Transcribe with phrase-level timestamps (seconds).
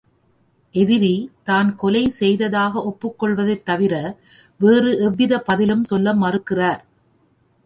[0.75, 1.11] எதிரி
[1.43, 3.93] தான் கொலை செய்ததாக ஒப்புக்கொள்வதைத் தவிர
[4.59, 6.81] வேறு எவ்வித பதிலும் சொல்ல மறுக்கிறார்.